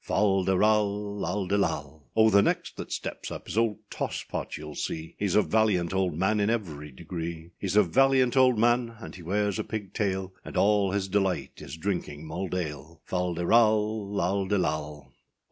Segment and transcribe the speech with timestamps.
[0.03, 1.55] Fal de ral, &c.
[2.15, 2.29] O!
[2.31, 6.17] the next that steps up is old Toss Pot, youâll see, Heâs a valiant old
[6.17, 10.33] man, in every degree, Heâs a valiant old man, and he wears a pig tail;
[10.43, 12.99] And all his delight is drinking mulled ale.
[13.05, 14.55] Fal de ral, &c.
[14.55, 15.11] O!